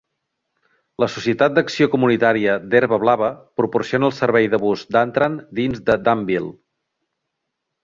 La 1.03 1.07
Societat 1.15 1.53
d'Acció 1.57 1.87
Comunitària 1.95 2.55
d'Herba 2.71 2.99
Blava 3.05 3.29
proporciona 3.63 4.09
el 4.09 4.17
servei 4.21 4.51
de 4.55 4.63
bus 4.65 4.89
DanTran 4.97 5.39
dins 5.63 5.87
de 5.91 6.01
Danville. 6.11 6.53